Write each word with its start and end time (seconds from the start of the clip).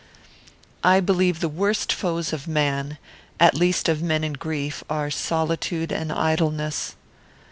"I 0.83 0.99
believe 0.99 1.41
the 1.41 1.47
worst 1.47 1.93
foes 1.93 2.33
of 2.33 2.47
man, 2.47 2.97
at 3.39 3.53
least 3.53 3.87
of 3.87 4.01
men 4.01 4.23
in 4.23 4.33
grief, 4.33 4.83
are 4.89 5.11
solitude 5.11 5.91
and 5.91 6.11
idleness. 6.11 6.95